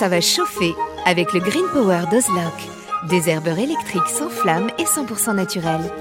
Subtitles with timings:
[0.00, 2.54] ça va chauffer avec le Green Power d'Ozlock.
[3.10, 5.92] Des herbeurs électriques sans flamme et 100% naturels.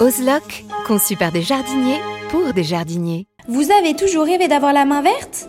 [0.00, 3.28] Ozlock, conçu par des jardiniers pour des jardiniers.
[3.46, 5.48] Vous avez toujours rêvé d'avoir la main verte?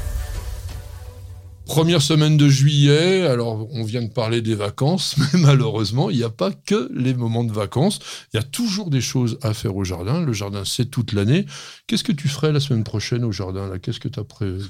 [1.71, 6.23] Première semaine de juillet, alors on vient de parler des vacances, mais malheureusement, il n'y
[6.23, 7.99] a pas que les moments de vacances.
[8.33, 10.19] Il y a toujours des choses à faire au jardin.
[10.19, 11.45] Le jardin, c'est toute l'année.
[11.87, 13.79] Qu'est-ce que tu ferais la semaine prochaine au jardin là?
[13.79, 14.65] Qu'est-ce que tu as prévu?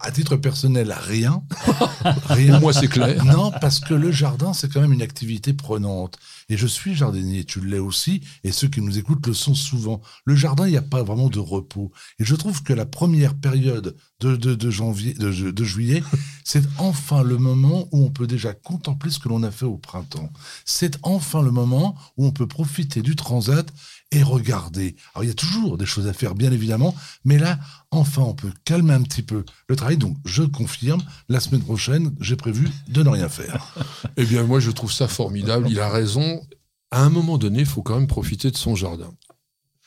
[0.00, 1.42] À titre personnel, rien.
[2.30, 2.60] rien.
[2.60, 3.22] Moi, c'est clair.
[3.26, 6.16] Non, parce que le jardin, c'est quand même une activité prenante.
[6.48, 10.00] Et je suis jardinier, tu l'es aussi, et ceux qui nous écoutent le sont souvent.
[10.24, 11.92] Le jardin, il n'y a pas vraiment de repos.
[12.18, 16.02] Et je trouve que la première période de, de, janvier, de, de juillet,
[16.44, 19.76] c'est enfin le moment où on peut déjà contempler ce que l'on a fait au
[19.76, 20.30] printemps.
[20.64, 23.66] C'est enfin le moment où on peut profiter du transat
[24.10, 24.94] et regarder.
[25.14, 27.58] Alors il y a toujours des choses à faire, bien évidemment, mais là,
[27.90, 29.96] enfin, on peut calmer un petit peu le travail.
[29.96, 33.74] Donc je confirme, la semaine prochaine, j'ai prévu de ne rien faire.
[34.16, 35.66] eh bien, moi, je trouve ça formidable.
[35.70, 36.46] Il a raison.
[36.90, 39.10] À un moment donné, il faut quand même profiter de son jardin.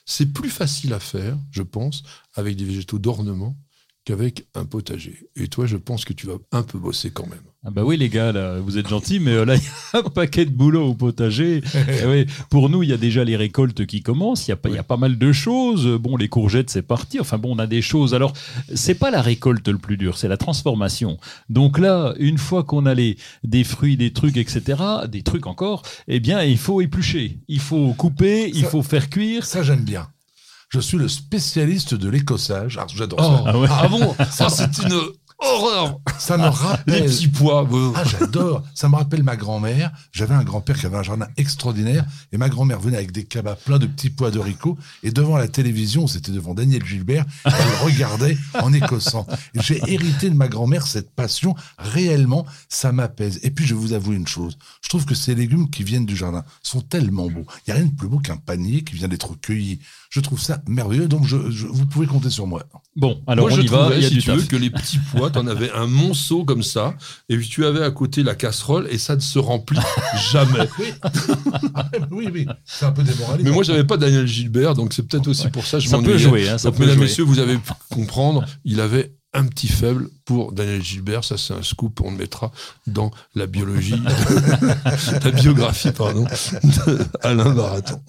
[0.08, 2.01] C'est plus facile à faire, je pense,
[2.34, 3.56] avec des végétaux d'ornement
[4.05, 5.27] qu'avec un potager.
[5.35, 7.41] Et toi, je pense que tu vas un peu bosser quand même.
[7.67, 9.99] Ah bah oui les gars, là, vous êtes gentils, mais euh, là il y a
[9.99, 11.61] un paquet de boulot au potager.
[11.88, 14.47] Eh pour nous, il y a déjà les récoltes qui commencent.
[14.47, 15.88] Il y a, pas, il y a pas mal de choses.
[15.99, 17.19] Bon, les courgettes, c'est parti.
[17.19, 18.13] Enfin bon, on a des choses.
[18.13, 18.33] Alors,
[18.75, 21.17] c'est pas la récolte le plus dur, c'est la transformation.
[21.49, 25.81] Donc là, une fois qu'on a les, des fruits, des trucs, etc., des trucs encore,
[26.07, 29.45] eh bien, il faut éplucher, il faut couper, il faut faire cuire.
[29.45, 30.07] Ça, j'aime bien.
[30.75, 32.78] Je suis le spécialiste de l'écossage.
[32.81, 33.44] Ah, j'adore ça.
[33.46, 34.13] Ah, ah bon?
[34.30, 35.00] Ça, c'est une
[35.40, 37.03] horreur Ça me rappelle.
[37.03, 37.68] Les petits pois.
[37.96, 38.63] Ah, j'adore.
[38.73, 39.91] Ça me rappelle ma grand-mère.
[40.12, 42.06] J'avais un grand-père qui avait un jardin extraordinaire.
[42.31, 44.78] Et ma grand-mère venait avec des cabas pleins de petits pois d'oricots.
[45.03, 47.53] Et devant la télévision, c'était devant Daniel Gilbert, elle
[47.84, 49.25] regardait en écossant.
[49.56, 51.56] J'ai hérité de ma grand-mère cette passion.
[51.78, 53.40] Réellement, ça m'apaise.
[53.44, 54.57] Et puis, je vous avoue une chose.
[54.81, 57.45] Je trouve que ces légumes qui viennent du jardin sont tellement beaux.
[57.68, 59.79] Il n'y a rien de plus beau qu'un panier qui vient d'être cueilli.
[60.09, 61.07] Je trouve ça merveilleux.
[61.07, 62.63] Donc, je, vous pouvez compter sur moi.
[62.95, 63.90] Bon, alors on y va.
[63.94, 66.44] Il y a si tu veux que les petits pois, tu en avais un monceau
[66.44, 66.96] comme ça,
[67.30, 69.80] et puis tu avais à côté la casserole, et ça ne se remplit
[70.31, 70.69] jamais.
[72.12, 73.50] oui, oui, c'est un peu démoralisant.
[73.50, 76.00] Mais moi, j'avais pas Daniel Gilbert, donc c'est peut-être aussi pour ça que je Ça
[76.00, 76.50] peut jouer.
[76.50, 80.53] Hein, ça donc, mesdames, messieurs, vous avez pu comprendre, il avait un petit faible pour
[80.53, 81.23] Daniel Gilbert.
[81.23, 82.01] Ça, c'est un scoop.
[82.01, 82.51] On le mettra
[82.88, 83.96] dans la biologie,
[85.23, 86.25] la biographie, pardon,
[87.22, 88.01] d'Alain Baraton.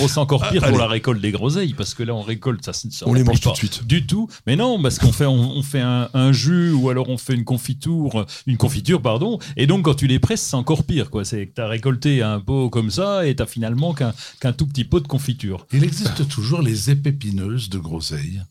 [0.00, 2.72] Oh, c'est encore pire pour la récolte des groseilles, parce que là, on récolte, ça,
[2.72, 3.86] ça on les mange tout de suite.
[3.86, 4.28] Du tout.
[4.46, 8.26] Mais non, parce qu'on fait, on, fait un, jus ou alors on fait une confiture,
[8.46, 9.38] une confiture, pardon.
[9.56, 11.24] Et donc, quand tu les presses, c'est encore pire, quoi.
[11.24, 14.84] C'est que tu as récolté un pot comme ça et tu finalement qu'un tout petit
[14.84, 15.66] pot de confiture.
[15.72, 18.42] Il existe toujours les épépineuses de groseilles.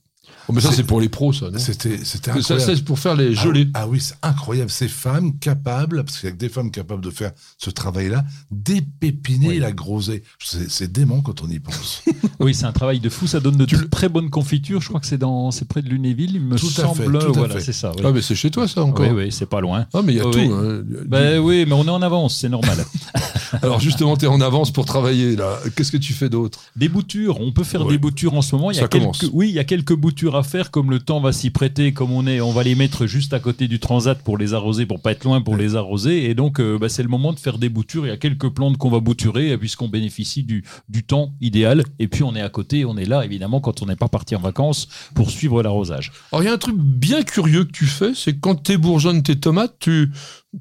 [0.49, 3.33] Oh, mais ça, c'est pour les pros, ça, C'était, c'était Ça, c'est pour faire les
[3.33, 3.67] gelées.
[3.73, 4.69] Ah, oui, c'est incroyable.
[4.69, 8.25] Ces femmes capables, parce qu'il y a que des femmes capables de faire ce travail-là,
[8.51, 10.21] d'épépiner la groseille.
[10.39, 12.03] C'est, dément quand on y pense.
[12.39, 13.25] oui, c'est un travail de fou.
[13.27, 14.81] Ça donne de très bonnes confitures.
[14.81, 17.17] Je crois que c'est dans, c'est près de Lunéville, il me tout semble.
[17.17, 17.91] À fait, voilà, c'est ça.
[18.03, 19.05] Ah, mais c'est chez toi, ça, encore.
[19.05, 19.85] Oui, oui, c'est pas loin.
[19.93, 20.39] Ah, mais il y a tout.
[20.39, 20.83] Hein.
[21.07, 22.85] Ben, oui, mais on est en avance, c'est normal.
[23.61, 25.59] Alors, justement, tu es en avance pour travailler, là.
[25.75, 26.59] Qu'est-ce que tu fais d'autre?
[26.75, 27.39] Des boutures.
[27.39, 28.71] On peut faire des boutures en ce moment.
[28.71, 31.21] Il y a quelques, oui, il y a quelques boutures à faire, comme le temps
[31.21, 32.41] va s'y prêter comme on est.
[32.41, 35.23] On va les mettre juste à côté du transat pour les arroser, pour pas être
[35.23, 36.29] loin pour les arroser.
[36.29, 38.05] Et donc, euh, bah, c'est le moment de faire des boutures.
[38.05, 41.83] Il y a quelques plantes qu'on va bouturer euh, puisqu'on bénéficie du, du temps idéal.
[41.99, 44.35] Et puis, on est à côté, on est là, évidemment, quand on n'est pas parti
[44.35, 46.11] en vacances pour suivre l'arrosage.
[46.31, 49.23] Alors, il y a un truc bien curieux que tu fais, c'est quand tu bourgeonnes
[49.23, 50.11] tes tomates, tu,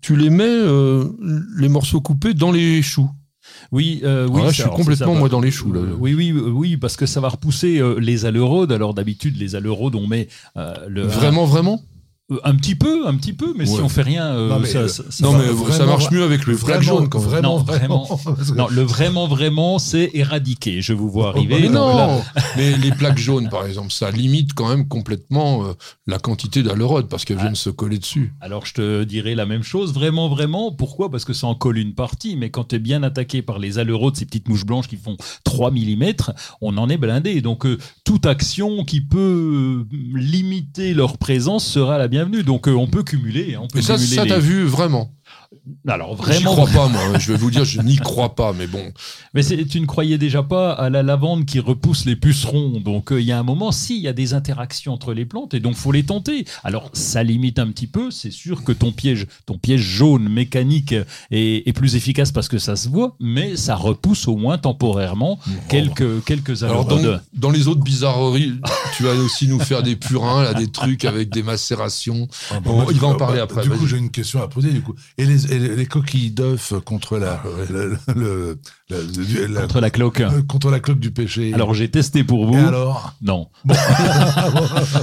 [0.01, 1.09] tu les mets, euh,
[1.57, 3.11] les morceaux coupés, dans les choux.
[3.71, 4.43] Oui, euh, oui.
[4.49, 5.73] je suis complètement moi dans les choux.
[5.73, 5.81] Là.
[5.99, 8.73] oui, oui, oui, parce que ça va repousser les aleraudes.
[8.73, 11.03] Alors d'habitude, les aleraudes, on met le.
[11.03, 11.81] Vraiment, vraiment?
[12.33, 14.67] Euh, Un petit peu, un petit peu, mais si on fait rien, euh, Non, mais,
[14.67, 17.59] ça, ça- ça Non, mais ça marche mieux avec le flag Vraiment, jaune quand vraiment,
[17.59, 18.21] Non, vraiment.
[18.57, 20.81] Non, le vraiment, vraiment, c'est éradiqué.
[20.83, 21.57] Je vous vois arriver.
[21.61, 22.23] Mais là- non,
[22.57, 25.73] mais les plaques jaunes, par exemple, ça limite quand même complètement euh,
[26.07, 28.33] la quantité d'alerode parce qu'elles viennent se coller dessus.
[28.41, 30.73] Alors je te dirais la même chose, vraiment, vraiment.
[30.73, 31.11] Pourquoi?
[31.11, 33.79] Parce que ça en colle une partie, mais quand tu es bien attaqué par les
[33.79, 36.13] aleraudes, ces petites mouches blanches qui font 3 mm,
[36.61, 37.41] on en est blindé.
[37.41, 42.43] Donc euh, toute action qui peut limiter leur présence sera la bienvenue.
[42.43, 43.55] Donc euh, on peut cumuler.
[43.55, 45.13] hein, On peut Et ça, ça les- t'as vu vraiment?
[45.87, 47.19] Alors vraiment, crois pas, moi.
[47.19, 48.83] Je vais vous dire, je n'y crois pas, mais bon.
[49.35, 52.81] Mais tu ne croyais déjà pas à la lavande qui repousse les pucerons.
[52.81, 55.25] Donc euh, il y a un moment, si, il y a des interactions entre les
[55.25, 56.45] plantes et donc faut les tenter.
[56.65, 58.11] Alors ça limite un petit peu.
[58.11, 60.95] C'est sûr que ton piège, ton piège jaune mécanique
[61.31, 65.39] est, est plus efficace parce que ça se voit, mais ça repousse au moins temporairement
[65.69, 66.87] quelques quelques Alors,
[67.35, 68.55] dans les autres bizarreries,
[68.97, 72.29] tu vas aussi nous faire des purins, là, des trucs avec des macérations.
[72.51, 74.43] Ah, bah, Bon, il va en bah, parler bah, après, Du coup, j'ai une question
[74.43, 74.71] à poser.
[74.71, 78.59] Du coup, et les, et les, les coquilles d'œufs contre la, le, le- le-
[78.91, 80.21] le- la- Contre la cloque.
[80.21, 81.53] euh, contre la cloque du péché.
[81.55, 82.57] Alors j'ai testé pour vous.
[82.59, 83.49] et alors Non.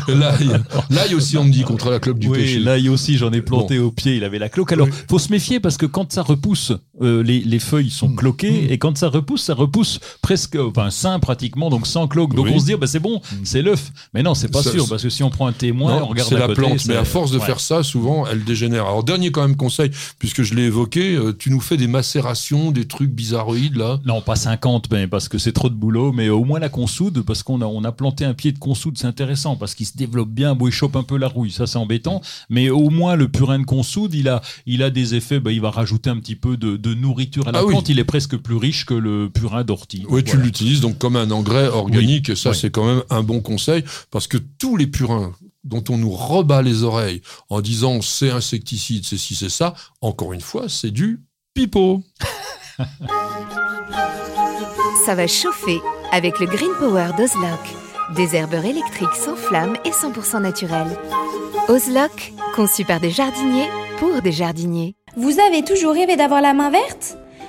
[0.08, 0.50] L'ail,
[0.90, 2.60] l'ail aussi, on me dit, contre la clope du oui, péché.
[2.60, 4.72] l'ail aussi, j'en ai planté au pied, il avait la cloque.
[4.72, 4.94] Alors, Oui.
[5.10, 6.72] faut se méfier parce que quand ça repousse,
[7.02, 8.16] euh, les, les feuilles sont Mm.
[8.16, 8.72] cloquées Mm.
[8.72, 12.34] et quand ça repousse, ça repousse presque, enfin, sain pratiquement, donc sans cloque.
[12.36, 12.52] Donc Oui.
[12.56, 13.36] on se dit, bah, c'est bon, Mm.
[13.44, 13.79] c'est l'œuf.
[14.14, 16.08] Mais non, c'est pas Ça, sûr parce que si on prend un témoin, Non, on
[16.08, 17.46] regarde c'est la côté, plante, mais à force de ouais.
[17.46, 18.86] faire ça, souvent, elle dégénère.
[18.86, 22.72] Alors, dernier quand même conseil, puisque je l'ai évoqué, euh, tu nous fais des macérations,
[22.72, 24.00] des trucs bizarroïdes, là.
[24.06, 27.22] Non, pas 50, mais parce que c'est trop de boulot, mais au moins la consoude,
[27.22, 29.96] parce qu'on a, on a planté un pied de consoude, c'est intéressant, parce qu'il se
[29.96, 33.16] développe bien, bon, il chope un peu la rouille, ça c'est embêtant, mais au moins
[33.16, 36.18] le purin de consoude, il a, il a des effets, bah, il va rajouter un
[36.18, 37.72] petit peu de, de nourriture à la Ah oui.
[37.74, 40.04] plante, il est presque plus riche que le purin d'ortie.
[40.10, 42.58] Oui, tu l'utilises donc comme un engrais organique, et ça Oui.
[42.60, 43.60] c'est quand même un bon conseil,
[44.12, 45.34] parce que tous les purins
[45.64, 50.34] dont on nous rebat les oreilles en disant c'est insecticide, c'est ci, c'est ça, encore
[50.34, 51.22] une fois, c'est du
[51.54, 52.04] pipeau.
[55.06, 55.80] Ça va chauffer
[56.12, 57.60] avec le Green Power d'Ozlock.
[58.16, 60.98] Des herbeurs électriques sans flamme et 100% naturels.
[61.68, 63.68] Ozlock, conçu par des jardiniers
[63.98, 64.96] pour des jardiniers.
[65.18, 67.18] Vous avez toujours rêvé d'avoir la main verte?